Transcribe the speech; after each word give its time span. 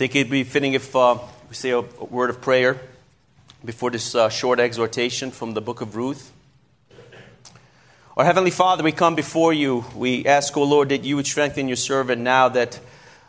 think 0.00 0.16
it'd 0.16 0.30
be 0.30 0.44
fitting 0.44 0.72
if 0.72 0.96
uh, 0.96 1.18
we 1.50 1.54
say 1.54 1.68
a, 1.72 1.80
a, 1.80 2.04
word 2.06 2.30
of 2.30 2.40
prayer 2.40 2.80
before 3.62 3.90
this 3.90 4.14
uh, 4.14 4.30
short 4.30 4.58
exhortation 4.58 5.30
from 5.30 5.52
the 5.52 5.60
book 5.60 5.82
of 5.82 5.94
Ruth. 5.94 6.32
Our 8.16 8.24
Heavenly 8.24 8.50
Father, 8.50 8.82
we 8.82 8.92
come 8.92 9.14
before 9.14 9.52
you. 9.52 9.84
We 9.94 10.24
ask, 10.24 10.56
O 10.56 10.62
oh 10.62 10.64
Lord, 10.64 10.88
that 10.88 11.04
you 11.04 11.16
would 11.16 11.26
strengthen 11.26 11.68
your 11.68 11.76
servant 11.76 12.22
now, 12.22 12.48
that 12.48 12.80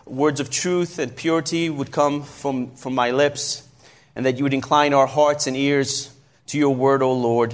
words 0.06 0.40
of 0.40 0.50
truth 0.50 0.98
and 0.98 1.14
purity 1.14 1.70
would 1.70 1.92
come 1.92 2.24
from, 2.24 2.74
from 2.78 2.96
my 2.96 3.12
lips, 3.12 3.68
and 4.16 4.26
that 4.26 4.38
you 4.38 4.46
would 4.46 4.54
incline 4.54 4.94
our 4.94 5.08
hearts 5.08 5.48
and 5.48 5.58
ears 5.58 6.16
to 6.46 6.58
your 6.58 6.74
word, 6.74 7.04
O 7.04 7.08
oh 7.08 7.14
Lord. 7.14 7.54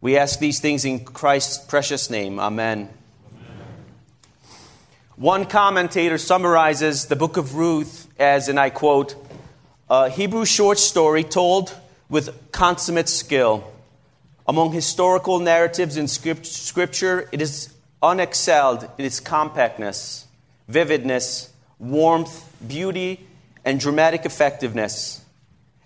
We 0.00 0.18
ask 0.18 0.40
these 0.40 0.58
things 0.58 0.84
in 0.84 1.04
Christ's 1.04 1.64
precious 1.64 2.10
name. 2.10 2.40
Amen. 2.40 2.88
One 5.16 5.46
commentator 5.46 6.18
summarizes 6.18 7.06
the 7.06 7.14
book 7.14 7.36
of 7.36 7.54
Ruth 7.54 8.08
as, 8.18 8.48
and 8.48 8.58
I 8.58 8.70
quote, 8.70 9.14
a 9.88 10.10
Hebrew 10.10 10.44
short 10.44 10.76
story 10.76 11.22
told 11.22 11.72
with 12.08 12.50
consummate 12.50 13.08
skill. 13.08 13.62
Among 14.48 14.72
historical 14.72 15.38
narratives 15.38 15.96
in 15.96 16.08
Scripture, 16.08 17.28
it 17.30 17.40
is 17.40 17.72
unexcelled 18.02 18.90
in 18.98 19.04
its 19.04 19.20
compactness, 19.20 20.26
vividness, 20.66 21.52
warmth, 21.78 22.50
beauty, 22.66 23.24
and 23.64 23.78
dramatic 23.78 24.26
effectiveness. 24.26 25.24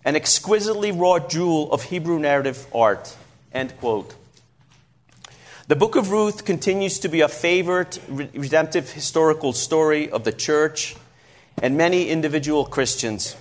An 0.07 0.17
exquisitely 0.17 0.91
wrought 0.91 1.29
jewel 1.29 1.71
of 1.71 1.83
Hebrew 1.83 2.19
narrative 2.19 2.67
art. 2.75 3.15
End 3.53 3.77
quote. 3.79 4.15
The 5.69 5.77
book 5.77 5.97
of 5.97 6.11
Ruth 6.11 6.47
continues 6.47 7.01
to 7.01 7.11
be 7.11 7.21
a 7.21 7.29
favorite 7.29 8.01
redemptive 8.09 8.91
historical 8.91 9.53
story 9.53 10.11
of 10.11 10.25
the 10.25 10.33
church 10.33 10.97
and 11.61 11.77
many 11.77 12.09
individual 12.09 12.65
Christians. 12.65 13.37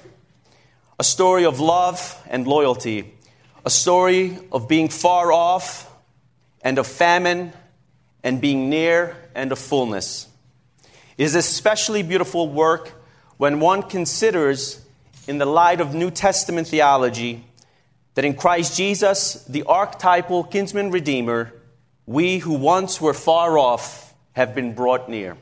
A 1.00 1.06
story 1.06 1.46
of 1.46 1.62
love 1.62 2.22
and 2.30 2.46
loyalty, 2.46 3.14
a 3.66 3.70
story 3.70 4.40
of 4.52 4.68
being 4.68 4.90
far 4.90 5.32
off 5.32 5.90
and 6.62 6.78
of 6.78 6.86
famine 6.86 7.54
and 8.26 8.42
being 8.42 8.70
near 8.70 9.16
and 9.34 9.54
of 9.54 9.58
fullness. 9.58 10.28
It 11.18 11.24
is 11.24 11.34
especially 11.34 12.04
beautiful 12.04 12.50
work 12.50 12.92
when 13.38 13.62
one 13.62 13.84
considers, 13.84 14.86
in 15.30 15.38
the 15.38 15.46
light 15.46 15.80
of 15.80 15.96
New 15.96 16.12
Testament 16.12 16.68
theology, 16.68 17.46
that 18.16 18.26
in 18.26 18.34
Christ 18.34 18.76
Jesus, 18.76 19.46
the 19.46 19.64
archetypal 19.64 20.44
kinsman 20.44 20.92
redeemer, 20.92 21.54
we 22.08 22.40
who 22.40 22.54
once 22.54 23.02
were 23.02 23.14
far 23.14 23.60
off 23.60 24.16
have 24.32 24.56
been 24.56 24.74
brought 24.74 25.10
near. 25.10 25.38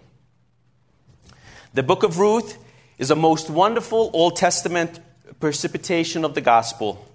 The 1.76 1.84
book 1.84 2.02
of 2.02 2.18
Ruth 2.18 2.58
is 2.98 3.12
a 3.12 3.16
most 3.16 3.52
wonderful 3.52 4.10
Old 4.14 4.36
Testament 4.36 5.00
precipitation 5.40 6.26
of 6.26 6.34
the 6.34 6.42
gospel. 6.42 7.06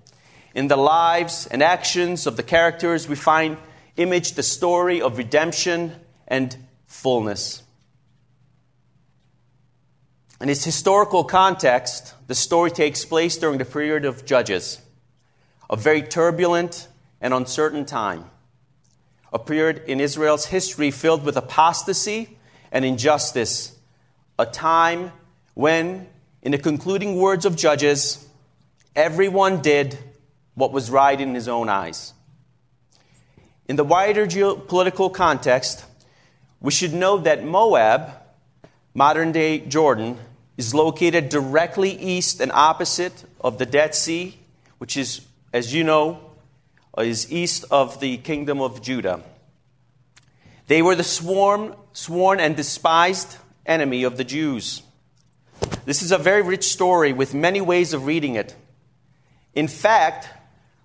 In 0.55 0.69
the 0.69 0.77
lives 0.77 1.49
and 1.51 1.63
actions 1.63 2.29
of 2.29 2.37
the 2.37 2.45
characters, 2.45 3.09
we 3.09 3.17
find 3.17 3.57
image 3.97 4.33
the 4.33 4.43
story 4.45 5.03
of 5.03 5.19
redemption 5.19 5.97
and 6.29 6.57
fullness. 6.87 7.63
In 10.41 10.49
its 10.49 10.65
historical 10.65 11.25
context, 11.25 12.15
the 12.29 12.37
story 12.37 12.71
takes 12.71 13.05
place 13.05 13.37
during 13.37 13.59
the 13.59 13.65
period 13.65 14.05
of 14.05 14.25
Judges, 14.25 14.81
a 15.69 15.77
very 15.77 16.03
turbulent 16.03 16.87
and 17.21 17.35
uncertain 17.35 17.85
time 17.85 18.31
a 19.33 19.39
period 19.39 19.83
in 19.87 20.01
Israel's 20.01 20.47
history 20.47 20.91
filled 20.91 21.25
with 21.25 21.37
apostasy 21.37 22.37
and 22.73 22.85
injustice, 22.85 23.77
a 24.39 24.47
time 24.47 25.13
when, 25.55 26.09
in 26.43 26.53
the 26.53 26.59
concluding 26.59 27.17
words 27.17 27.45
of 27.45 27.57
Judges, 27.57 28.27
everyone 28.97 29.61
did 29.63 29.99
what 30.55 30.73
was 30.73 30.91
right 30.91 31.21
in 31.21 31.35
his 31.35 31.49
own 31.49 31.69
eyes. 31.69 32.13
In 33.67 33.77
the 33.77 33.85
wider 33.85 34.27
geopolitical 34.27 35.13
context, 35.13 35.85
we 36.61 36.73
should 36.73 36.93
note 36.93 37.25
that 37.25 37.45
Moab, 37.45 38.13
modern 38.95 39.33
day 39.33 39.61
Jordan, 39.61 40.19
is 40.57 40.75
located 40.75 41.29
directly 41.29 41.91
east 41.91 42.41
and 42.41 42.51
opposite 42.53 43.25
of 43.41 43.59
the 43.59 43.67
Dead 43.67 43.95
Sea, 43.95 44.39
which 44.79 44.97
is, 44.97 45.21
as 45.53 45.73
you 45.73 45.85
know, 45.85 46.30
is 46.99 47.31
east 47.33 47.65
of 47.71 48.01
the 48.01 48.19
kingdom 48.19 48.61
of 48.61 48.83
Judah. 48.83 49.23
They 50.67 50.83
were 50.83 50.95
the 50.95 51.05
sworn, 51.05 51.75
sworn 51.93 52.41
and 52.41 52.57
despised 52.57 53.37
enemy 53.67 54.05
of 54.05 54.17
the 54.17 54.25
Jews. 54.25 54.83
This 55.85 56.03
is 56.03 56.13
a 56.13 56.19
very 56.19 56.43
rich 56.43 56.65
story 56.65 57.13
with 57.13 57.35
many 57.35 57.61
ways 57.61 57.93
of 57.93 58.07
reading 58.07 58.35
it. 58.35 58.55
In 59.55 59.69
fact, 59.69 60.29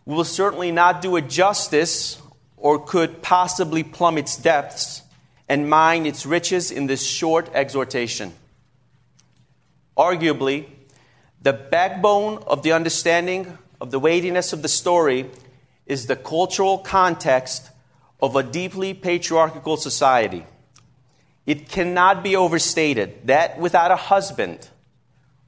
we 0.05 0.15
will 0.15 0.23
certainly 0.23 0.71
not 0.71 1.01
do 1.01 1.15
it 1.15 1.29
justice 1.29 2.21
or 2.57 2.83
could 2.83 3.21
possibly 3.21 3.83
plumb 3.83 4.17
its 4.17 4.37
depths 4.37 5.01
and 5.47 5.69
mine 5.69 6.05
its 6.05 6.25
riches 6.25 6.71
in 6.71 6.87
this 6.87 7.05
short 7.05 7.49
exhortation. 7.53 8.33
Arguably, 9.97 10.65
the 11.41 11.53
backbone 11.53 12.43
of 12.47 12.63
the 12.63 12.71
understanding 12.71 13.57
of 13.79 13.91
the 13.91 13.99
weightiness 13.99 14.51
of 14.51 14.61
the 14.61 14.67
story 14.67 15.29
is 15.85 16.07
the 16.07 16.15
cultural 16.15 16.77
context 16.77 17.69
of 18.21 18.35
a 18.35 18.43
deeply 18.43 18.93
patriarchal 18.93 19.77
society. 19.77 20.45
It 21.45 21.69
cannot 21.69 22.23
be 22.23 22.35
overstated 22.35 23.27
that 23.27 23.59
without 23.59 23.91
a 23.91 23.95
husband 23.95 24.67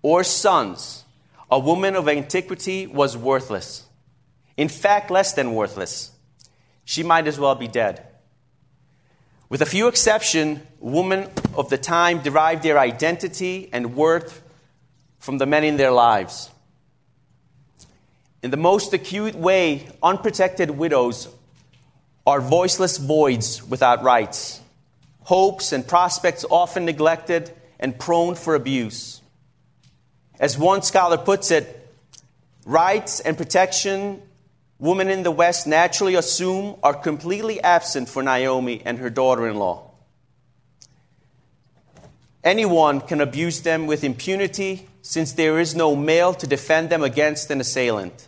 or 0.01 0.23
sons, 0.23 1.03
a 1.49 1.57
woman 1.57 1.95
of 1.95 2.07
antiquity 2.07 2.85
was 2.87 3.17
worthless. 3.17 3.85
In 4.57 4.69
fact, 4.69 5.09
less 5.09 5.33
than 5.33 5.53
worthless. 5.53 6.11
She 6.85 7.03
might 7.03 7.27
as 7.27 7.39
well 7.39 7.55
be 7.55 7.67
dead. 7.67 8.05
With 9.49 9.61
a 9.61 9.65
few 9.65 9.87
exceptions, 9.87 10.59
women 10.79 11.29
of 11.55 11.69
the 11.69 11.77
time 11.77 12.19
derived 12.21 12.63
their 12.63 12.77
identity 12.77 13.69
and 13.71 13.95
worth 13.95 14.43
from 15.19 15.37
the 15.37 15.45
men 15.45 15.63
in 15.63 15.77
their 15.77 15.91
lives. 15.91 16.49
In 18.43 18.51
the 18.51 18.57
most 18.57 18.93
acute 18.93 19.35
way, 19.35 19.87
unprotected 20.03 20.69
widows 20.71 21.27
are 22.25 22.39
voiceless 22.39 22.97
voids 22.97 23.63
without 23.63 24.03
rights, 24.03 24.61
hopes 25.21 25.71
and 25.71 25.87
prospects 25.87 26.45
often 26.49 26.85
neglected 26.85 27.51
and 27.79 27.97
prone 27.97 28.35
for 28.35 28.53
abuse. 28.53 29.21
As 30.39 30.57
one 30.57 30.83
scholar 30.83 31.17
puts 31.17 31.51
it, 31.51 31.89
rights 32.65 33.19
and 33.21 33.37
protection 33.37 34.21
women 34.79 35.09
in 35.09 35.23
the 35.23 35.31
West 35.31 35.65
naturally 35.65 36.15
assume 36.15 36.75
are 36.83 36.93
completely 36.93 37.59
absent 37.61 38.07
for 38.07 38.21
Naomi 38.21 38.81
and 38.85 38.99
her 38.99 39.09
daughter 39.09 39.47
in 39.47 39.55
law. 39.55 39.86
Anyone 42.43 43.01
can 43.01 43.21
abuse 43.21 43.61
them 43.61 43.87
with 43.87 44.03
impunity 44.03 44.87
since 45.01 45.33
there 45.33 45.59
is 45.59 45.75
no 45.75 45.95
male 45.95 46.33
to 46.33 46.47
defend 46.47 46.89
them 46.89 47.03
against 47.03 47.49
an 47.49 47.61
assailant. 47.61 48.27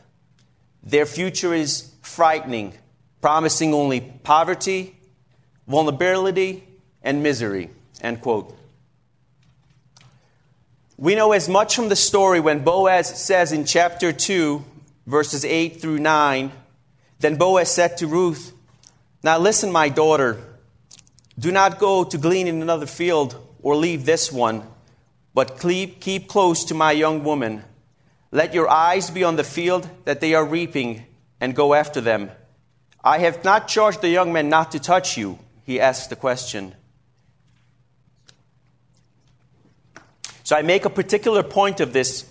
Their 0.83 1.05
future 1.05 1.53
is 1.53 1.91
frightening, 2.01 2.73
promising 3.21 3.73
only 3.73 4.01
poverty, 4.01 4.95
vulnerability, 5.67 6.63
and 7.03 7.21
misery. 7.21 7.69
End 8.01 8.21
quote. 8.21 8.55
We 10.97 11.15
know 11.15 11.31
as 11.31 11.47
much 11.47 11.75
from 11.75 11.89
the 11.89 11.95
story 11.95 12.39
when 12.39 12.63
Boaz 12.63 13.07
says 13.07 13.51
in 13.51 13.65
chapter 13.65 14.11
2, 14.11 14.63
verses 15.05 15.45
8 15.45 15.79
through 15.81 15.99
9, 15.99 16.51
then 17.19 17.35
Boaz 17.35 17.71
said 17.71 17.97
to 17.97 18.07
Ruth, 18.07 18.53
Now 19.23 19.37
listen, 19.37 19.71
my 19.71 19.89
daughter, 19.89 20.41
do 21.37 21.51
not 21.51 21.79
go 21.79 22.03
to 22.03 22.17
glean 22.17 22.47
in 22.47 22.61
another 22.61 22.85
field 22.85 23.37
or 23.61 23.75
leave 23.75 24.05
this 24.05 24.31
one, 24.31 24.63
but 25.33 25.59
keep, 25.59 25.99
keep 25.99 26.27
close 26.27 26.63
to 26.65 26.73
my 26.73 26.91
young 26.91 27.23
woman. 27.23 27.63
Let 28.31 28.53
your 28.53 28.69
eyes 28.69 29.09
be 29.09 29.23
on 29.23 29.35
the 29.35 29.43
field 29.43 29.89
that 30.05 30.21
they 30.21 30.33
are 30.33 30.45
reaping, 30.45 31.05
and 31.41 31.55
go 31.55 31.73
after 31.73 32.01
them. 32.01 32.31
I 33.03 33.19
have 33.19 33.43
not 33.43 33.67
charged 33.67 34.01
the 34.01 34.09
young 34.09 34.33
men 34.33 34.49
not 34.49 34.71
to 34.71 34.79
touch 34.79 35.17
you, 35.17 35.39
he 35.63 35.79
asked 35.79 36.09
the 36.09 36.15
question. 36.15 36.75
So 40.43 40.55
I 40.55 40.63
make 40.63 40.85
a 40.85 40.89
particular 40.89 41.43
point 41.43 41.79
of 41.79 41.93
this 41.93 42.25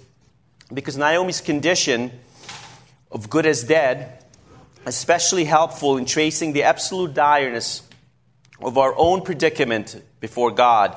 because 0.73 0.97
Naomi's 0.97 1.41
condition 1.41 2.11
of 3.11 3.31
good 3.31 3.47
as 3.47 3.65
dead, 3.65 4.25
especially 4.85 5.45
helpful 5.45 5.97
in 5.97 6.05
tracing 6.05 6.53
the 6.53 6.65
absolute 6.65 7.15
direness 7.15 7.83
of 8.61 8.77
our 8.77 8.93
own 8.97 9.23
predicament 9.23 10.03
before 10.21 10.51
God. 10.51 10.97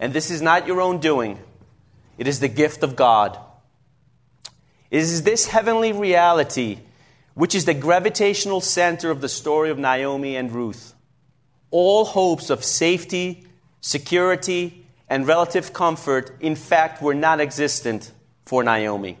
and 0.00 0.12
this 0.12 0.30
is 0.30 0.42
not 0.42 0.66
your 0.66 0.80
own 0.80 0.98
doing, 0.98 1.38
it 2.16 2.26
is 2.26 2.40
the 2.40 2.48
gift 2.48 2.82
of 2.82 2.96
God. 2.96 3.38
It 4.90 5.00
is 5.00 5.22
this 5.22 5.46
heavenly 5.46 5.92
reality 5.92 6.78
which 7.38 7.54
is 7.54 7.66
the 7.66 7.74
gravitational 7.74 8.60
center 8.60 9.12
of 9.12 9.20
the 9.20 9.28
story 9.28 9.70
of 9.70 9.78
Naomi 9.78 10.34
and 10.34 10.50
Ruth. 10.50 10.92
All 11.70 12.04
hopes 12.04 12.50
of 12.50 12.64
safety, 12.64 13.46
security, 13.80 14.84
and 15.08 15.24
relative 15.24 15.72
comfort, 15.72 16.32
in 16.40 16.56
fact, 16.56 17.00
were 17.00 17.14
not 17.14 17.40
existent 17.40 18.10
for 18.44 18.64
Naomi. 18.64 19.18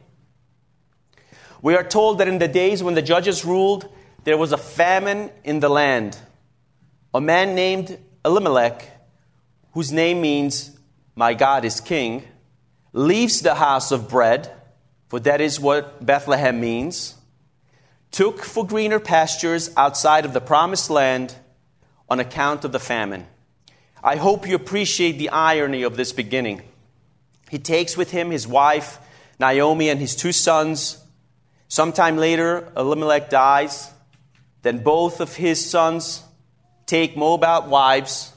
We 1.62 1.76
are 1.76 1.84
told 1.84 2.18
that 2.18 2.26
in 2.26 2.38
the 2.40 2.48
days 2.48 2.82
when 2.82 2.94
the 2.94 3.02
judges 3.02 3.44
ruled, 3.44 3.88
there 4.24 4.36
was 4.36 4.50
a 4.50 4.58
famine 4.58 5.30
in 5.44 5.60
the 5.60 5.68
land. 5.68 6.18
A 7.14 7.20
man 7.20 7.54
named 7.54 7.98
Elimelech, 8.24 8.97
whose 9.78 9.92
name 9.92 10.20
means, 10.20 10.76
My 11.14 11.34
God 11.34 11.64
is 11.64 11.80
King, 11.80 12.24
leaves 12.92 13.42
the 13.42 13.54
house 13.54 13.92
of 13.92 14.08
bread, 14.08 14.50
for 15.06 15.20
that 15.20 15.40
is 15.40 15.60
what 15.60 16.04
Bethlehem 16.04 16.58
means, 16.60 17.14
took 18.10 18.42
for 18.42 18.66
greener 18.66 18.98
pastures 18.98 19.70
outside 19.76 20.24
of 20.24 20.32
the 20.32 20.40
promised 20.40 20.90
land 20.90 21.36
on 22.10 22.18
account 22.18 22.64
of 22.64 22.72
the 22.72 22.80
famine. 22.80 23.24
I 24.02 24.16
hope 24.16 24.48
you 24.48 24.56
appreciate 24.56 25.12
the 25.12 25.28
irony 25.28 25.84
of 25.84 25.96
this 25.96 26.12
beginning. 26.12 26.62
He 27.48 27.60
takes 27.60 27.96
with 27.96 28.10
him 28.10 28.32
his 28.32 28.48
wife, 28.48 28.98
Naomi, 29.38 29.90
and 29.90 30.00
his 30.00 30.16
two 30.16 30.32
sons. 30.32 30.98
Sometime 31.68 32.16
later, 32.16 32.72
Elimelech 32.76 33.30
dies. 33.30 33.92
Then 34.62 34.82
both 34.82 35.20
of 35.20 35.36
his 35.36 35.70
sons 35.70 36.24
take 36.86 37.16
Moabite 37.16 37.68
wives. 37.68 38.32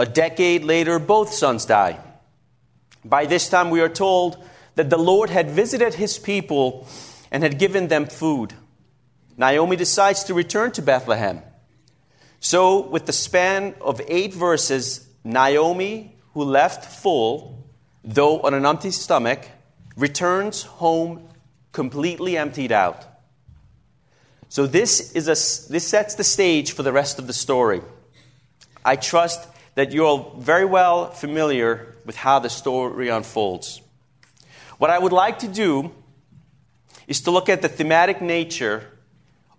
A 0.00 0.06
decade 0.06 0.64
later, 0.64 0.98
both 0.98 1.30
sons 1.30 1.66
die. 1.66 1.98
By 3.04 3.26
this 3.26 3.50
time, 3.50 3.68
we 3.68 3.82
are 3.82 3.88
told 3.90 4.42
that 4.76 4.88
the 4.88 4.96
Lord 4.96 5.28
had 5.28 5.50
visited 5.50 5.92
his 5.92 6.18
people 6.18 6.88
and 7.30 7.42
had 7.42 7.58
given 7.58 7.88
them 7.88 8.06
food. 8.06 8.54
Naomi 9.36 9.76
decides 9.76 10.24
to 10.24 10.32
return 10.32 10.72
to 10.72 10.80
Bethlehem. 10.80 11.42
So, 12.40 12.80
with 12.88 13.04
the 13.04 13.12
span 13.12 13.74
of 13.82 14.00
eight 14.08 14.32
verses, 14.32 15.06
Naomi, 15.22 16.16
who 16.32 16.44
left 16.44 16.86
full, 16.86 17.68
though 18.02 18.40
on 18.40 18.54
an 18.54 18.64
empty 18.64 18.92
stomach, 18.92 19.46
returns 19.98 20.62
home 20.62 21.28
completely 21.72 22.38
emptied 22.38 22.72
out. 22.72 23.04
So, 24.48 24.66
this, 24.66 25.12
is 25.12 25.28
a, 25.28 25.36
this 25.70 25.86
sets 25.86 26.14
the 26.14 26.24
stage 26.24 26.72
for 26.72 26.82
the 26.82 26.90
rest 26.90 27.18
of 27.18 27.26
the 27.26 27.34
story. 27.34 27.82
I 28.82 28.96
trust 28.96 29.46
that 29.74 29.92
you're 29.92 30.34
very 30.38 30.64
well 30.64 31.10
familiar 31.10 31.94
with 32.04 32.16
how 32.16 32.38
the 32.38 32.50
story 32.50 33.08
unfolds. 33.08 33.80
What 34.78 34.90
I 34.90 34.98
would 34.98 35.12
like 35.12 35.40
to 35.40 35.48
do 35.48 35.92
is 37.06 37.20
to 37.22 37.30
look 37.30 37.48
at 37.48 37.62
the 37.62 37.68
thematic 37.68 38.20
nature 38.20 38.86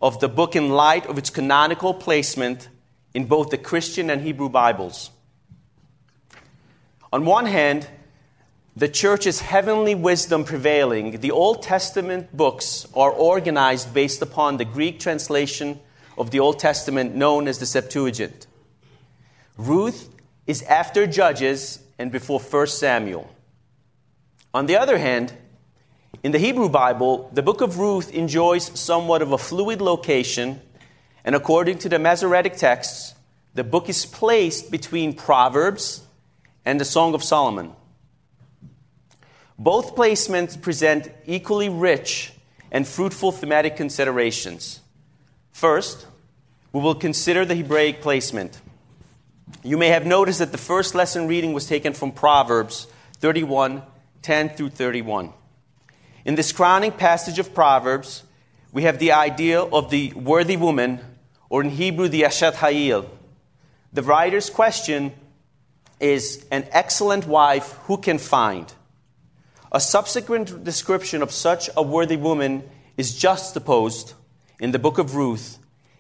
of 0.02 0.20
the 0.20 0.28
book 0.28 0.56
in 0.56 0.70
light 0.70 1.06
of 1.06 1.18
its 1.18 1.30
canonical 1.30 1.94
placement 1.94 2.70
in 3.14 3.26
both 3.26 3.50
the 3.50 3.58
Christian 3.58 4.10
and 4.10 4.22
Hebrew 4.22 4.50
Bibles. 4.50 5.12
On 7.14 7.26
one 7.26 7.46
hand, 7.46 7.88
the 8.76 8.88
church's 8.88 9.42
heavenly 9.42 9.96
wisdom 9.96 10.46
prevailing, 10.46 11.20
the 11.20 11.32
Old 11.32 11.62
Testament 11.62 12.36
books 12.36 12.88
are 12.96 13.12
organized 13.12 13.94
based 13.94 14.22
upon 14.22 14.58
the 14.58 14.66
Greek 14.66 15.00
translation 15.00 15.80
of 16.18 16.32
the 16.32 16.40
Old 16.40 16.58
Testament 16.58 17.14
known 17.14 17.48
as 17.50 17.60
the 17.60 17.66
Septuagint. 17.66 18.48
Ruth 19.68 20.10
is 20.48 20.64
after 20.64 21.06
Judges 21.06 21.80
and 22.00 22.12
before 22.12 22.40
1 22.40 22.68
Samuel. 22.68 23.30
On 24.56 24.66
the 24.66 24.76
other 24.76 24.98
hand, 24.98 25.34
in 26.24 26.32
the 26.32 26.40
Hebrew 26.40 26.68
Bible, 26.68 27.30
the 27.32 27.44
book 27.44 27.62
of 27.62 27.78
Ruth 27.78 28.12
enjoys 28.12 28.78
somewhat 28.80 29.22
of 29.22 29.32
a 29.32 29.38
fluid 29.38 29.80
location 29.80 30.62
and 31.24 31.36
according 31.36 31.78
to 31.80 31.90
the 31.90 32.00
Masoretic 32.00 32.56
texts, 32.56 33.14
the 33.54 33.64
book 33.64 33.88
is 33.88 34.04
placed 34.06 34.72
between 34.72 35.14
Proverbs 35.14 36.02
and 36.66 36.82
the 36.82 36.86
Song 36.86 37.14
of 37.14 37.24
Solomon. 37.24 37.74
Both 39.60 39.96
placements 39.96 40.60
present 40.60 41.12
equally 41.28 41.70
rich 41.70 42.34
and 42.72 42.88
fruitful 42.88 43.32
thematic 43.32 43.76
considerations. 43.76 44.80
First, 45.52 46.08
we 46.74 46.82
will 46.82 46.96
consider 46.96 47.46
the 47.46 47.56
Hebraic 47.56 48.02
placement. 48.02 48.60
You 49.64 49.78
may 49.78 49.90
have 49.90 50.08
noticed 50.08 50.40
that 50.40 50.52
the 50.52 50.58
first 50.58 50.96
lesson 50.96 51.28
reading 51.28 51.54
was 51.54 51.68
taken 51.68 51.94
from 51.94 52.12
Proverbs 52.12 52.88
31 53.20 53.84
10 54.24 54.50
through 54.50 54.70
31. 54.70 55.34
In 56.26 56.34
this 56.34 56.52
crowning 56.52 56.92
passage 56.92 57.38
of 57.38 57.54
Proverbs, 57.54 58.24
we 58.72 58.84
have 58.84 58.98
the 58.98 59.12
idea 59.12 59.62
of 59.62 59.92
the 59.92 60.14
worthy 60.14 60.58
woman 60.58 61.00
or 61.50 61.62
in 61.62 61.70
Hebrew, 61.70 62.08
the 62.08 62.24
Eshet 62.24 62.54
Hayil. 62.54 63.08
The 63.94 64.02
writer's 64.02 64.50
question 64.50 65.12
is 66.00 66.44
an 66.50 66.68
excellent 66.72 67.28
wife 67.28 67.74
who 67.84 67.98
can 67.98 68.18
find? 68.18 68.72
A 69.72 69.80
subsequent 69.80 70.64
description 70.64 71.22
of 71.22 71.32
such 71.32 71.70
a 71.78 71.84
worthy 71.84 72.18
woman 72.18 72.64
is 72.98 73.16
juxtaposed 73.16 74.14
in 74.60 74.72
the 74.72 74.80
book 74.80 74.98
of 74.98 75.16
Ruth, 75.16 75.60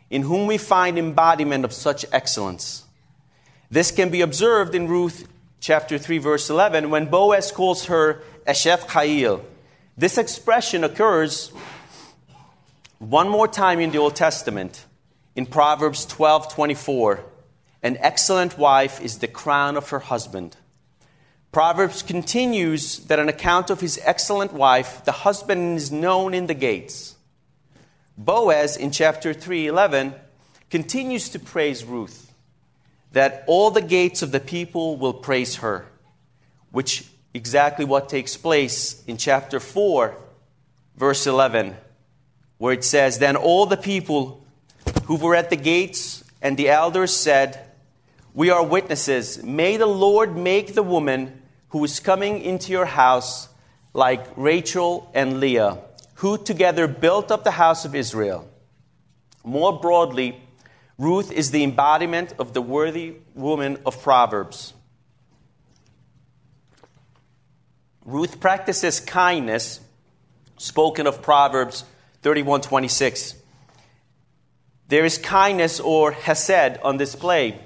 in 0.09 0.23
whom 0.23 0.47
we 0.47 0.57
find 0.57 0.97
embodiment 0.97 1.63
of 1.63 1.73
such 1.73 2.05
excellence. 2.11 2.85
This 3.71 3.89
can 3.89 4.09
be 4.09 4.19
observed 4.19 4.75
in 4.75 4.89
Ruth 4.89 5.29
chapter 5.61 5.97
3, 5.97 6.17
verse 6.17 6.49
11, 6.49 6.89
when 6.89 7.05
Boaz 7.05 7.53
calls 7.53 7.85
her 7.85 8.21
Eshet 8.45 8.79
Chayil. 8.79 9.45
This 9.95 10.17
expression 10.17 10.83
occurs 10.83 11.53
one 12.99 13.29
more 13.29 13.47
time 13.47 13.79
in 13.79 13.91
the 13.91 13.97
Old 13.97 14.17
Testament 14.17 14.85
in 15.37 15.45
Proverbs 15.45 16.05
12:24, 16.05 17.23
an 17.81 17.95
excellent 18.01 18.57
wife 18.57 18.99
is 18.99 19.19
the 19.19 19.27
crown 19.29 19.77
of 19.77 19.87
her 19.89 19.99
husband. 19.99 20.57
Proverbs 21.53 22.03
continues 22.03 22.97
that 23.05 23.19
on 23.19 23.29
account 23.29 23.69
of 23.69 23.79
his 23.79 23.97
excellent 24.03 24.51
wife, 24.51 25.01
the 25.05 25.23
husband 25.23 25.77
is 25.77 25.93
known 25.93 26.33
in 26.33 26.47
the 26.47 26.53
gates. 26.53 27.15
Boaz 28.17 28.75
in 28.75 28.91
chapter 28.91 29.33
3:11 29.33 30.13
continues 30.69 31.29
to 31.29 31.39
praise 31.39 31.85
Ruth, 31.85 32.30
that 33.11 33.43
all 33.47 33.71
the 33.71 33.81
gates 33.81 34.21
of 34.21 34.31
the 34.31 34.39
people 34.39 34.97
will 34.97 35.13
praise 35.13 35.57
her, 35.57 35.85
which 36.71 37.05
exactly 37.33 37.85
what 37.85 38.09
takes 38.09 38.37
place 38.37 39.03
in 39.05 39.17
chapter 39.17 39.59
4 39.59 40.15
verse 40.97 41.25
11 41.25 41.75
where 42.57 42.73
it 42.73 42.83
says 42.83 43.17
then 43.17 43.35
all 43.35 43.65
the 43.65 43.77
people 43.77 44.45
who 45.05 45.15
were 45.15 45.35
at 45.35 45.49
the 45.49 45.55
gates, 45.55 46.23
and 46.41 46.57
the 46.57 46.69
elders 46.69 47.15
said, 47.15 47.59
We 48.33 48.49
are 48.49 48.63
witnesses. 48.63 49.43
May 49.43 49.77
the 49.77 49.87
Lord 49.87 50.37
make 50.37 50.73
the 50.73 50.83
woman 50.83 51.41
who 51.69 51.83
is 51.83 51.99
coming 51.99 52.41
into 52.41 52.71
your 52.71 52.85
house 52.85 53.49
like 53.93 54.25
Rachel 54.35 55.09
and 55.13 55.39
Leah, 55.39 55.79
who 56.15 56.37
together 56.37 56.87
built 56.87 57.31
up 57.31 57.43
the 57.43 57.51
house 57.51 57.83
of 57.83 57.95
Israel. 57.95 58.47
More 59.43 59.79
broadly, 59.79 60.40
Ruth 61.01 61.31
is 61.31 61.49
the 61.49 61.63
embodiment 61.63 62.35
of 62.37 62.53
the 62.53 62.61
worthy 62.61 63.15
woman 63.33 63.79
of 63.87 64.03
Proverbs. 64.03 64.75
Ruth 68.05 68.39
practices 68.39 68.99
kindness, 68.99 69.79
spoken 70.57 71.07
of 71.07 71.23
Proverbs 71.23 71.85
31:26. 72.21 73.33
There 74.89 75.03
is 75.03 75.17
kindness 75.17 75.79
or 75.79 76.11
hesed 76.11 76.77
on 76.83 76.97
display. 76.97 77.59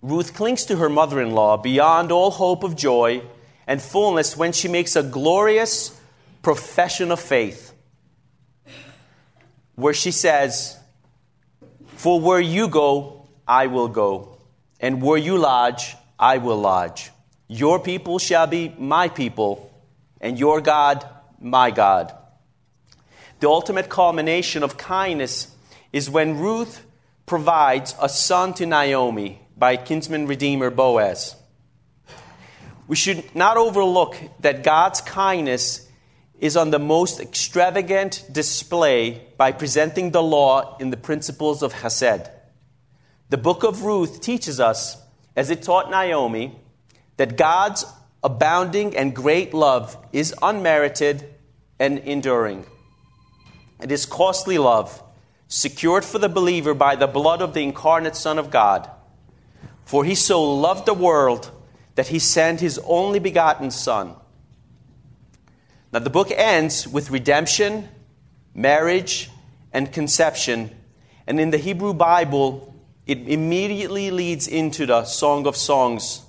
Ruth 0.00 0.32
clings 0.32 0.64
to 0.66 0.76
her 0.76 0.88
mother 0.88 1.20
in 1.20 1.32
law 1.32 1.56
beyond 1.56 2.12
all 2.12 2.30
hope 2.30 2.62
of 2.62 2.76
joy 2.76 3.22
and 3.66 3.82
fullness 3.82 4.36
when 4.36 4.52
she 4.52 4.68
makes 4.68 4.94
a 4.94 5.02
glorious 5.02 6.00
profession 6.42 7.10
of 7.10 7.18
faith, 7.18 7.72
where 9.74 9.94
she 9.94 10.12
says, 10.12 10.78
For 12.02 12.18
where 12.18 12.40
you 12.40 12.66
go, 12.66 13.28
I 13.46 13.68
will 13.68 13.86
go, 13.86 14.36
and 14.80 15.00
where 15.00 15.16
you 15.16 15.38
lodge, 15.38 15.94
I 16.18 16.38
will 16.38 16.56
lodge. 16.56 17.12
Your 17.46 17.78
people 17.78 18.18
shall 18.18 18.48
be 18.48 18.74
my 18.76 19.06
people, 19.06 19.72
and 20.20 20.36
your 20.36 20.60
God, 20.60 21.06
my 21.40 21.70
God. 21.70 22.12
The 23.38 23.48
ultimate 23.48 23.88
culmination 23.88 24.64
of 24.64 24.76
kindness 24.76 25.54
is 25.92 26.10
when 26.10 26.40
Ruth 26.40 26.84
provides 27.24 27.94
a 28.00 28.08
son 28.08 28.52
to 28.54 28.66
Naomi 28.66 29.40
by 29.56 29.76
kinsman 29.76 30.26
redeemer 30.26 30.70
Boaz. 30.70 31.36
We 32.88 32.96
should 32.96 33.32
not 33.32 33.56
overlook 33.56 34.16
that 34.40 34.64
God's 34.64 35.00
kindness 35.02 35.88
is 36.42 36.56
on 36.56 36.70
the 36.70 36.78
most 36.78 37.20
extravagant 37.20 38.24
display 38.32 39.22
by 39.36 39.52
presenting 39.52 40.10
the 40.10 40.22
law 40.22 40.76
in 40.78 40.90
the 40.90 40.96
principles 40.96 41.62
of 41.62 41.72
Hesed. 41.72 42.28
The 43.30 43.38
book 43.38 43.62
of 43.62 43.84
Ruth 43.84 44.20
teaches 44.20 44.58
us, 44.58 45.00
as 45.36 45.50
it 45.50 45.62
taught 45.62 45.88
Naomi, 45.88 46.58
that 47.16 47.36
God's 47.36 47.86
abounding 48.24 48.96
and 48.96 49.14
great 49.14 49.54
love 49.54 49.96
is 50.12 50.34
unmerited 50.42 51.32
and 51.78 52.00
enduring. 52.00 52.66
It 53.80 53.92
is 53.92 54.04
costly 54.04 54.58
love, 54.58 55.00
secured 55.46 56.04
for 56.04 56.18
the 56.18 56.28
believer 56.28 56.74
by 56.74 56.96
the 56.96 57.06
blood 57.06 57.40
of 57.40 57.54
the 57.54 57.62
incarnate 57.62 58.16
Son 58.16 58.40
of 58.40 58.50
God. 58.50 58.90
For 59.84 60.04
he 60.04 60.16
so 60.16 60.42
loved 60.42 60.86
the 60.86 60.94
world 60.94 61.52
that 61.94 62.08
he 62.08 62.18
sent 62.18 62.58
his 62.58 62.80
only 62.84 63.20
begotten 63.20 63.70
Son. 63.70 64.16
Now, 65.92 65.98
the 65.98 66.08
book 66.08 66.30
ends 66.30 66.88
with 66.88 67.10
redemption, 67.10 67.86
marriage, 68.54 69.30
and 69.74 69.92
conception. 69.92 70.74
And 71.26 71.38
in 71.38 71.50
the 71.50 71.58
Hebrew 71.58 71.92
Bible, 71.92 72.74
it 73.06 73.28
immediately 73.28 74.10
leads 74.10 74.48
into 74.48 74.86
the 74.86 75.04
Song 75.04 75.46
of 75.46 75.54
Songs, 75.54 76.22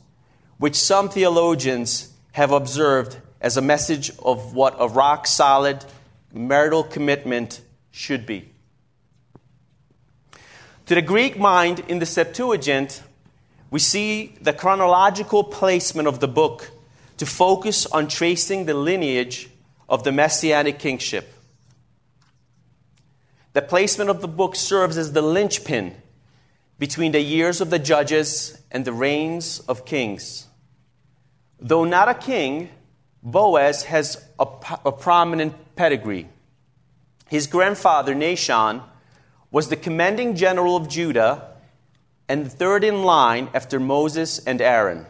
which 0.58 0.76
some 0.76 1.08
theologians 1.08 2.12
have 2.34 2.52
observed 2.52 3.18
as 3.40 3.56
a 3.56 3.62
message 3.62 4.12
of 4.20 4.54
what 4.54 4.76
a 4.80 4.88
rock 4.90 5.28
solid 5.28 5.86
marital 6.34 6.84
commitment 6.84 7.62
should 7.92 8.26
be. 8.26 8.50
To 10.88 10.96
the 10.96 11.02
Greek 11.02 11.40
mind 11.40 11.84
in 11.88 12.00
the 12.00 12.06
Septuagint, 12.06 13.02
we 13.72 13.80
see 13.80 14.36
the 14.42 14.52
chronological 14.52 15.46
placement 15.46 16.10
of 16.10 16.20
the 16.20 16.28
book 16.28 16.70
to 17.18 17.26
focus 17.26 17.86
on 17.86 18.10
tracing 18.10 18.66
the 18.66 18.74
lineage 18.74 19.50
of 19.88 20.04
the 20.04 20.12
messianic 20.12 20.80
kingship. 20.80 21.34
The 23.54 23.62
placement 23.62 24.10
of 24.10 24.22
the 24.22 24.28
book 24.28 24.56
serves 24.56 24.98
as 24.98 25.14
the 25.14 25.22
linchpin 25.22 25.96
between 26.80 27.12
the 27.12 27.22
years 27.22 27.62
of 27.62 27.70
the 27.70 27.80
judges 27.80 28.60
and 28.72 28.84
the 28.84 28.94
reigns 28.94 29.60
of 29.62 29.86
kings. 29.86 30.48
Though 31.60 31.86
not 31.86 32.10
a 32.10 32.16
king, 32.16 32.70
Boaz 33.22 33.84
has 33.84 34.24
a, 34.40 34.48
a 34.86 34.92
prominent 34.92 35.76
pedigree. 35.76 36.28
His 37.30 37.48
grandfather, 37.48 38.14
Nahshon, 38.14 38.84
was 39.50 39.70
the 39.70 39.76
commanding 39.76 40.36
general 40.36 40.76
of 40.76 40.90
Judah 40.90 41.52
and 42.28 42.52
third 42.52 42.84
in 42.84 43.04
line 43.04 43.50
after 43.54 43.80
Moses 43.80 44.40
and 44.40 44.60
Aaron. 44.62 45.06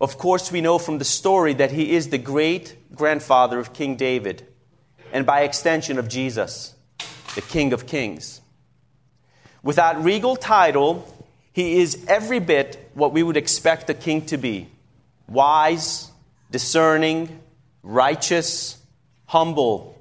Of 0.00 0.16
course, 0.16 0.50
we 0.50 0.62
know 0.62 0.78
from 0.78 0.98
the 0.98 1.04
story 1.04 1.52
that 1.54 1.72
he 1.72 1.92
is 1.94 2.08
the 2.08 2.18
great 2.18 2.76
grandfather 2.94 3.58
of 3.58 3.74
King 3.74 3.96
David, 3.96 4.46
and 5.12 5.26
by 5.26 5.42
extension 5.42 5.98
of 5.98 6.08
Jesus, 6.08 6.74
the 7.34 7.42
King 7.42 7.72
of 7.74 7.86
Kings. 7.86 8.40
Without 9.62 10.02
regal 10.02 10.36
title, 10.36 11.06
he 11.52 11.80
is 11.80 12.02
every 12.08 12.38
bit 12.38 12.90
what 12.94 13.12
we 13.12 13.22
would 13.22 13.36
expect 13.36 13.90
a 13.90 13.94
king 13.94 14.24
to 14.26 14.38
be 14.38 14.68
wise, 15.28 16.10
discerning, 16.50 17.40
righteous, 17.82 18.78
humble, 19.26 19.96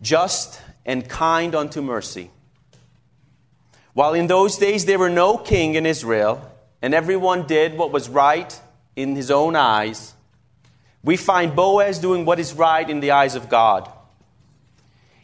just, 0.00 0.60
and 0.86 1.08
kind 1.08 1.54
unto 1.54 1.82
mercy. 1.82 2.30
While 3.92 4.14
in 4.14 4.28
those 4.28 4.56
days 4.56 4.86
there 4.86 4.98
were 4.98 5.10
no 5.10 5.36
king 5.36 5.74
in 5.74 5.84
Israel, 5.84 6.50
and 6.80 6.94
everyone 6.94 7.46
did 7.46 7.76
what 7.76 7.92
was 7.92 8.08
right 8.08 8.60
in 8.96 9.16
his 9.16 9.30
own 9.30 9.56
eyes, 9.56 10.14
we 11.02 11.16
find 11.16 11.54
Boaz 11.54 11.98
doing 11.98 12.24
what 12.24 12.40
is 12.40 12.54
right 12.54 12.88
in 12.88 13.00
the 13.00 13.10
eyes 13.10 13.34
of 13.34 13.48
God. 13.48 13.90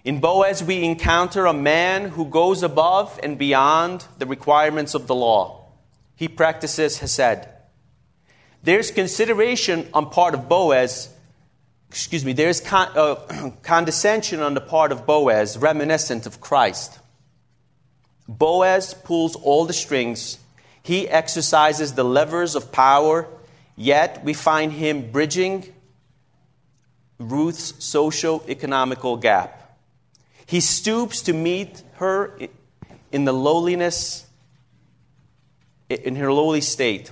In 0.04 0.20
Boaz, 0.20 0.62
we 0.62 0.84
encounter 0.84 1.46
a 1.46 1.52
man 1.52 2.10
who 2.10 2.26
goes 2.26 2.62
above 2.62 3.18
and 3.22 3.38
beyond 3.38 4.04
the 4.18 4.26
requirements 4.26 4.94
of 4.94 5.06
the 5.06 5.14
law. 5.14 5.66
He 6.16 6.28
practices 6.28 6.98
Hesed. 6.98 7.46
There's 8.62 8.90
consideration 8.90 9.88
on 9.94 10.10
part 10.10 10.34
of 10.34 10.48
Boaz, 10.48 11.08
excuse 11.88 12.24
me, 12.24 12.34
there's 12.34 12.60
con- 12.60 12.92
uh, 12.94 13.50
condescension 13.62 14.40
on 14.40 14.54
the 14.54 14.60
part 14.60 14.92
of 14.92 15.06
Boaz, 15.06 15.56
reminiscent 15.56 16.26
of 16.26 16.40
Christ. 16.40 16.98
Boaz 18.28 18.94
pulls 18.94 19.34
all 19.34 19.64
the 19.64 19.72
strings. 19.72 20.38
He 20.82 21.08
exercises 21.08 21.94
the 21.94 22.04
levers 22.04 22.54
of 22.54 22.70
power, 22.70 23.26
yet 23.76 24.24
we 24.24 24.34
find 24.34 24.72
him 24.72 25.10
bridging 25.10 25.72
Ruth's 27.18 27.74
social 27.84 28.42
economical 28.48 29.16
gap. 29.16 29.78
He 30.46 30.60
stoops 30.60 31.22
to 31.22 31.32
meet 31.32 31.82
her 31.94 32.38
in 33.12 33.24
the 33.24 33.32
lowliness, 33.32 34.26
in 35.88 36.16
her 36.16 36.32
lowly 36.32 36.60
state. 36.60 37.10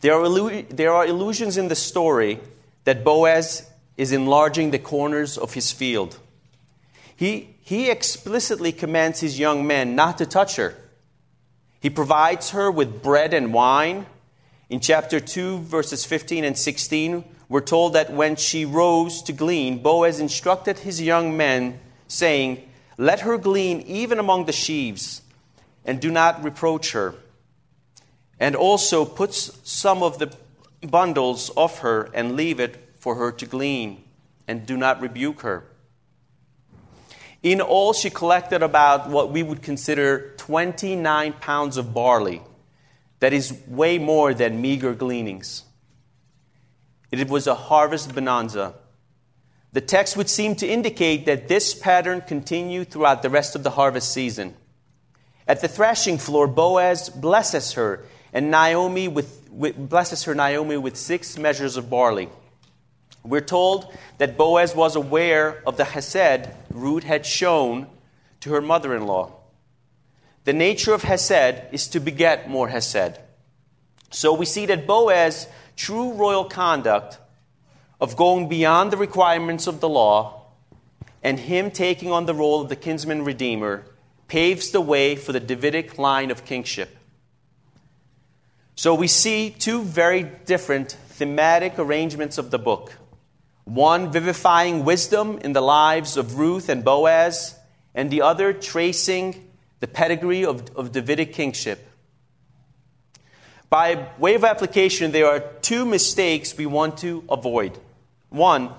There 0.00 0.14
are, 0.14 0.62
there 0.62 0.92
are 0.92 1.06
illusions 1.06 1.56
in 1.56 1.68
the 1.68 1.74
story 1.74 2.40
that 2.84 3.04
Boaz 3.04 3.70
is 3.96 4.12
enlarging 4.12 4.70
the 4.70 4.78
corners 4.78 5.38
of 5.38 5.54
his 5.54 5.72
field. 5.72 6.18
He, 7.16 7.54
he 7.60 7.90
explicitly 7.90 8.72
commands 8.72 9.20
his 9.20 9.38
young 9.38 9.66
men 9.66 9.94
not 9.94 10.18
to 10.18 10.26
touch 10.26 10.56
her. 10.56 10.74
He 11.80 11.90
provides 11.90 12.50
her 12.50 12.70
with 12.70 13.02
bread 13.02 13.32
and 13.32 13.54
wine. 13.54 14.06
In 14.70 14.80
chapter 14.80 15.20
2, 15.20 15.58
verses 15.58 16.06
15 16.06 16.42
and 16.44 16.56
16, 16.56 17.24
we're 17.50 17.60
told 17.60 17.92
that 17.92 18.10
when 18.10 18.36
she 18.36 18.64
rose 18.64 19.20
to 19.22 19.32
glean, 19.32 19.82
Boaz 19.82 20.20
instructed 20.20 20.78
his 20.78 21.02
young 21.02 21.36
men, 21.36 21.78
saying, 22.08 22.66
Let 22.96 23.20
her 23.20 23.36
glean 23.36 23.82
even 23.82 24.18
among 24.18 24.46
the 24.46 24.52
sheaves, 24.52 25.20
and 25.84 26.00
do 26.00 26.10
not 26.10 26.42
reproach 26.42 26.92
her. 26.92 27.14
And 28.40 28.56
also 28.56 29.04
puts 29.04 29.58
some 29.64 30.02
of 30.02 30.18
the 30.18 30.34
bundles 30.80 31.50
off 31.56 31.80
her 31.80 32.10
and 32.14 32.34
leave 32.34 32.58
it 32.58 32.94
for 32.98 33.16
her 33.16 33.32
to 33.32 33.44
glean, 33.46 34.02
and 34.48 34.64
do 34.64 34.78
not 34.78 35.02
rebuke 35.02 35.42
her. 35.42 35.64
In 37.42 37.60
all, 37.60 37.92
she 37.92 38.08
collected 38.08 38.62
about 38.62 39.10
what 39.10 39.30
we 39.30 39.42
would 39.42 39.60
consider 39.60 40.32
29 40.38 41.34
pounds 41.34 41.76
of 41.76 41.92
barley. 41.92 42.40
That 43.24 43.32
is 43.32 43.58
way 43.66 43.96
more 43.96 44.34
than 44.34 44.60
meager 44.60 44.92
gleanings. 44.92 45.62
It 47.10 47.30
was 47.30 47.46
a 47.46 47.54
harvest 47.54 48.14
bonanza. 48.14 48.74
The 49.72 49.80
text 49.80 50.14
would 50.18 50.28
seem 50.28 50.54
to 50.56 50.68
indicate 50.68 51.24
that 51.24 51.48
this 51.48 51.72
pattern 51.72 52.20
continued 52.20 52.90
throughout 52.90 53.22
the 53.22 53.30
rest 53.30 53.56
of 53.56 53.62
the 53.62 53.70
harvest 53.70 54.12
season. 54.12 54.54
At 55.48 55.62
the 55.62 55.68
threshing 55.68 56.18
floor, 56.18 56.46
Boaz 56.46 57.08
blesses 57.08 57.72
her, 57.72 58.04
and 58.34 58.50
Naomi 58.50 59.08
with, 59.08 59.48
with, 59.50 59.88
blesses 59.88 60.24
her 60.24 60.34
Naomi 60.34 60.76
with 60.76 60.94
six 60.94 61.38
measures 61.38 61.78
of 61.78 61.88
barley. 61.88 62.28
We're 63.22 63.40
told 63.40 63.90
that 64.18 64.36
Boaz 64.36 64.76
was 64.76 64.96
aware 64.96 65.62
of 65.66 65.78
the 65.78 65.86
Hesed 65.86 66.50
Ruth 66.68 67.04
had 67.04 67.24
shown 67.24 67.86
to 68.40 68.50
her 68.50 68.60
mother 68.60 68.94
in 68.94 69.06
law. 69.06 69.43
The 70.44 70.52
nature 70.52 70.92
of 70.92 71.02
Hesed 71.02 71.62
is 71.72 71.88
to 71.88 72.00
beget 72.00 72.48
more 72.48 72.68
Hesed. 72.68 73.18
So 74.10 74.32
we 74.34 74.44
see 74.44 74.66
that 74.66 74.86
Boaz's 74.86 75.48
true 75.76 76.12
royal 76.12 76.44
conduct 76.44 77.18
of 78.00 78.16
going 78.16 78.48
beyond 78.48 78.90
the 78.90 78.96
requirements 78.96 79.66
of 79.66 79.80
the 79.80 79.88
law 79.88 80.42
and 81.22 81.40
him 81.40 81.70
taking 81.70 82.12
on 82.12 82.26
the 82.26 82.34
role 82.34 82.60
of 82.60 82.68
the 82.68 82.76
kinsman 82.76 83.24
redeemer 83.24 83.86
paves 84.28 84.70
the 84.70 84.80
way 84.80 85.16
for 85.16 85.32
the 85.32 85.40
Davidic 85.40 85.98
line 85.98 86.30
of 86.30 86.44
kingship. 86.44 86.94
So 88.76 88.94
we 88.94 89.08
see 89.08 89.50
two 89.50 89.82
very 89.82 90.22
different 90.22 90.92
thematic 91.08 91.78
arrangements 91.78 92.38
of 92.38 92.50
the 92.50 92.58
book 92.58 92.92
one 93.64 94.12
vivifying 94.12 94.84
wisdom 94.84 95.38
in 95.38 95.54
the 95.54 95.62
lives 95.62 96.18
of 96.18 96.38
Ruth 96.38 96.68
and 96.68 96.84
Boaz, 96.84 97.58
and 97.94 98.10
the 98.10 98.20
other 98.20 98.52
tracing 98.52 99.43
the 99.84 99.88
pedigree 99.88 100.46
of, 100.46 100.74
of 100.76 100.92
Davidic 100.92 101.34
kingship. 101.34 101.86
By 103.68 104.08
way 104.16 104.34
of 104.34 104.42
application, 104.42 105.12
there 105.12 105.26
are 105.26 105.40
two 105.60 105.84
mistakes 105.84 106.56
we 106.56 106.64
want 106.64 106.96
to 107.00 107.22
avoid. 107.28 107.78
One, 108.30 108.70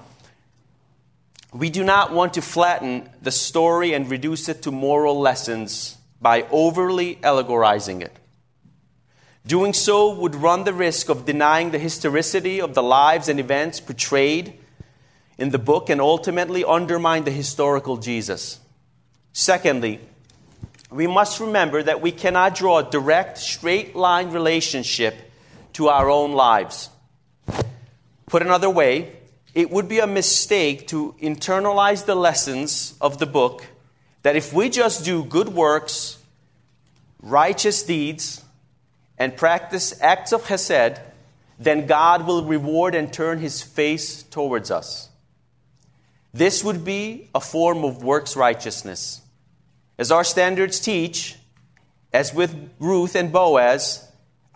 we 1.53 1.69
do 1.69 1.83
not 1.83 2.11
want 2.11 2.33
to 2.33 2.41
flatten 2.41 3.07
the 3.21 3.29
story 3.29 3.93
and 3.93 4.09
reduce 4.09 4.49
it 4.49 4.63
to 4.63 4.71
moral 4.71 5.19
lessons 5.19 5.95
by 6.19 6.47
overly 6.49 7.19
allegorizing 7.21 8.01
it. 8.01 8.17
Doing 9.45 9.73
so 9.73 10.11
would 10.11 10.33
run 10.33 10.63
the 10.63 10.73
risk 10.73 11.07
of 11.07 11.23
denying 11.23 11.69
the 11.69 11.77
historicity 11.77 12.59
of 12.59 12.73
the 12.73 12.81
lives 12.81 13.29
and 13.29 13.39
events 13.39 13.79
portrayed 13.79 14.57
in 15.37 15.51
the 15.51 15.59
book 15.59 15.87
and 15.87 16.01
ultimately 16.01 16.63
undermine 16.63 17.25
the 17.25 17.29
historical 17.29 17.97
Jesus. 17.97 18.59
Secondly, 19.33 19.99
we 20.95 21.07
must 21.07 21.39
remember 21.39 21.83
that 21.83 22.01
we 22.01 22.11
cannot 22.11 22.55
draw 22.55 22.79
a 22.79 22.89
direct, 22.89 23.37
straight 23.37 23.95
line 23.95 24.31
relationship 24.31 25.15
to 25.73 25.89
our 25.89 26.09
own 26.09 26.31
lives. 26.31 26.89
Put 28.27 28.41
another 28.41 28.69
way, 28.69 29.15
it 29.53 29.69
would 29.69 29.87
be 29.87 29.99
a 29.99 30.07
mistake 30.07 30.87
to 30.87 31.15
internalize 31.21 32.05
the 32.05 32.15
lessons 32.15 32.95
of 33.01 33.19
the 33.19 33.25
book 33.25 33.65
that 34.23 34.35
if 34.35 34.53
we 34.53 34.69
just 34.69 35.05
do 35.05 35.23
good 35.23 35.49
works, 35.49 36.17
righteous 37.21 37.83
deeds, 37.83 38.43
and 39.17 39.35
practice 39.37 39.99
acts 40.01 40.31
of 40.31 40.43
chesed, 40.43 40.99
then 41.59 41.87
God 41.87 42.25
will 42.25 42.43
reward 42.43 42.95
and 42.95 43.11
turn 43.11 43.39
his 43.39 43.61
face 43.61 44.23
towards 44.23 44.71
us. 44.71 45.09
This 46.33 46.63
would 46.63 46.83
be 46.83 47.29
a 47.33 47.39
form 47.39 47.85
of 47.85 48.03
works 48.03 48.35
righteousness. 48.35 49.21
As 49.97 50.11
our 50.11 50.23
standards 50.23 50.79
teach, 50.79 51.37
as 52.11 52.33
with 52.33 52.53
Ruth 52.79 53.15
and 53.15 53.31
Boaz, 53.31 54.05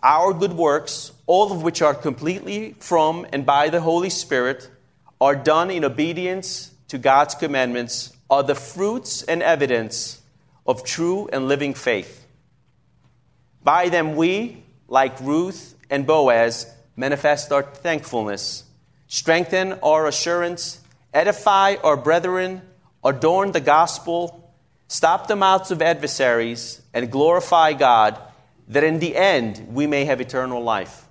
our 0.02 0.32
good 0.32 0.52
works, 0.52 1.12
all 1.26 1.52
of 1.52 1.62
which 1.62 1.82
are 1.82 1.94
completely 1.94 2.74
from 2.78 3.26
and 3.32 3.46
by 3.46 3.68
the 3.68 3.80
Holy 3.80 4.10
Spirit, 4.10 4.68
are 5.20 5.36
done 5.36 5.70
in 5.70 5.84
obedience 5.84 6.72
to 6.88 6.98
God's 6.98 7.34
commandments, 7.34 8.16
are 8.28 8.42
the 8.42 8.54
fruits 8.54 9.22
and 9.22 9.42
evidence 9.42 10.20
of 10.66 10.84
true 10.84 11.28
and 11.32 11.48
living 11.48 11.74
faith. 11.74 12.26
By 13.62 13.88
them, 13.88 14.16
we, 14.16 14.62
like 14.88 15.20
Ruth 15.20 15.74
and 15.90 16.06
Boaz, 16.06 16.66
manifest 16.96 17.52
our 17.52 17.62
thankfulness, 17.62 18.64
strengthen 19.06 19.74
our 19.82 20.06
assurance, 20.06 20.80
edify 21.12 21.76
our 21.82 21.96
brethren, 21.96 22.62
adorn 23.04 23.52
the 23.52 23.60
gospel, 23.60 24.39
stop 24.90 25.28
the 25.28 25.36
mouths 25.36 25.70
of 25.70 25.80
adversaries, 25.80 26.82
and 26.92 27.12
glorify 27.12 27.72
God, 27.72 28.20
that 28.66 28.82
in 28.82 28.98
the 28.98 29.14
end 29.14 29.68
we 29.72 29.86
may 29.86 30.04
have 30.04 30.20
eternal 30.20 30.60
life. 30.60 31.06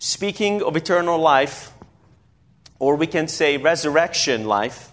Speaking 0.00 0.64
of 0.64 0.76
eternal 0.76 1.16
life, 1.16 1.70
or 2.80 2.96
we 2.96 3.06
can 3.06 3.28
say 3.28 3.56
resurrection 3.56 4.46
life, 4.46 4.90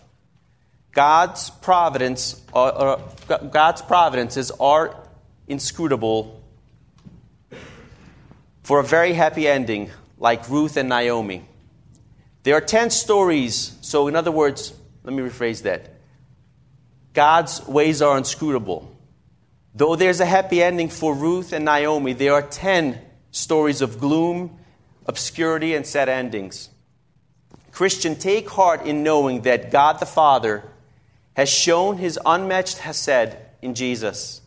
God's 0.91 1.49
providence, 1.49 2.39
uh, 2.53 2.65
uh, 2.65 3.37
God's 3.37 3.81
providences 3.81 4.51
are 4.59 4.95
inscrutable 5.47 6.43
for 8.61 8.79
a 8.79 8.83
very 8.83 9.13
happy 9.13 9.47
ending, 9.47 9.89
like 10.19 10.47
Ruth 10.47 10.77
and 10.77 10.89
Naomi. 10.89 11.43
There 12.43 12.53
are 12.53 12.61
10 12.61 12.91
stories, 12.91 13.75
so 13.81 14.07
in 14.07 14.15
other 14.15 14.31
words, 14.31 14.73
let 15.03 15.15
me 15.15 15.23
rephrase 15.23 15.63
that. 15.63 15.99
God's 17.13 17.65
ways 17.67 18.01
are 18.01 18.17
inscrutable. 18.17 18.95
Though 19.73 19.95
there's 19.95 20.19
a 20.19 20.25
happy 20.25 20.61
ending 20.61 20.89
for 20.89 21.13
Ruth 21.13 21.53
and 21.53 21.65
Naomi, 21.65 22.13
there 22.13 22.33
are 22.33 22.41
10 22.41 22.99
stories 23.31 23.81
of 23.81 23.99
gloom, 23.99 24.57
obscurity, 25.05 25.73
and 25.75 25.85
sad 25.85 26.09
endings. 26.09 26.69
Christian, 27.71 28.15
take 28.15 28.49
heart 28.49 28.85
in 28.85 29.03
knowing 29.03 29.41
that 29.43 29.71
God 29.71 29.99
the 29.99 30.05
Father 30.05 30.63
has 31.35 31.49
shown 31.49 31.97
his 31.97 32.19
unmatched 32.25 32.79
hesed 32.79 33.37
in 33.61 33.73
Jesus, 33.75 34.41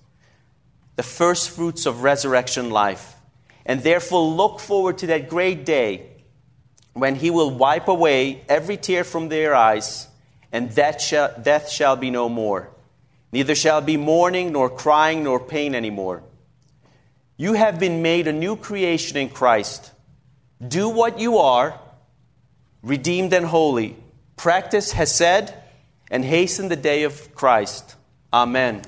the 0.97 1.03
first 1.03 1.51
fruits 1.51 1.87
of 1.87 2.03
resurrection 2.03 2.71
life, 2.71 3.15
and 3.65 3.83
therefore 3.83 4.23
look 4.23 4.61
forward 4.61 4.99
to 4.99 5.07
that 5.07 5.29
great 5.29 5.65
day 5.65 6.09
when 6.93 7.15
he 7.15 7.31
will 7.31 7.51
wipe 7.51 7.89
away 7.89 8.45
every 8.49 8.77
tear 8.77 9.05
from 9.05 9.29
their 9.29 9.55
eyes, 9.55 10.09
and 10.53 10.75
death 10.75 11.01
shall, 11.01 11.35
death 11.41 11.71
shall 11.71 11.97
be 11.97 12.11
no 12.11 12.29
more. 12.29 12.69
Neither 13.33 13.55
shall 13.55 13.81
be 13.81 13.97
mourning, 13.97 14.53
nor 14.53 14.69
crying, 14.69 15.25
nor 15.25 15.41
pain 15.41 15.75
anymore. 15.75 16.23
You 17.39 17.55
have 17.55 17.81
been 17.81 18.03
made 18.03 18.29
a 18.29 18.33
new 18.33 18.57
creation 18.57 19.17
in 19.17 19.31
Christ. 19.31 19.91
Do 20.67 20.91
what 20.91 21.19
you 21.19 21.39
are, 21.39 21.81
redeemed 22.83 23.33
and 23.33 23.47
holy. 23.47 23.97
Practice 24.37 24.93
hesed 24.93 25.53
and 26.11 26.25
hasten 26.25 26.69
the 26.69 26.77
day 26.77 27.05
of 27.05 27.35
Christ. 27.35 27.97
Amen. 28.33 28.83